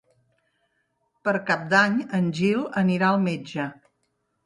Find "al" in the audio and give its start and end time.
3.15-3.25